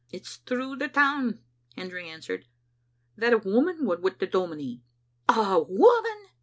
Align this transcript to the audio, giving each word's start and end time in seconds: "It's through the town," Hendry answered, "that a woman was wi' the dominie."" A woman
"It's 0.11 0.37
through 0.37 0.77
the 0.77 0.87
town," 0.87 1.41
Hendry 1.77 2.09
answered, 2.09 2.47
"that 3.17 3.33
a 3.33 3.37
woman 3.37 3.85
was 3.85 3.99
wi' 3.99 4.15
the 4.17 4.25
dominie."" 4.25 4.81
A 5.29 5.61
woman 5.61 6.25